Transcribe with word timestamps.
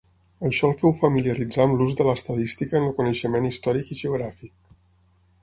Això 0.47 0.69
el 0.69 0.77
féu 0.77 0.95
familiaritzar 0.99 1.61
amb 1.67 1.77
l'ús 1.81 1.93
de 1.99 2.07
l'estadística 2.07 2.81
en 2.81 2.87
el 2.89 2.97
coneixement 3.01 3.47
històric 3.51 3.95
i 3.97 4.01
geogràfic. 4.03 4.53